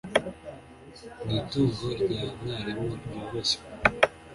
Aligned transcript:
Ni 1.25 1.33
itungo 1.39 1.85
rya 2.01 2.21
mwarimu 2.39 2.87
ryubashywe 3.05 3.63